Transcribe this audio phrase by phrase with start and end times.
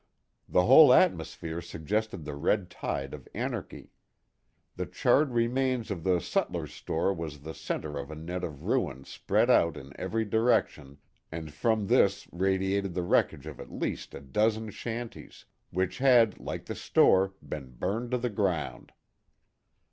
[0.49, 3.91] The whole atmosphere suggested the red tide of anarchy.
[4.75, 9.03] The charred remains of the sutler's store was the centre of a net of ruin
[9.03, 10.97] spread out in every direction,
[11.31, 16.65] and from this radiated the wreckage of at least a dozen shanties, which had, like
[16.65, 18.93] the store, been burned to the ground.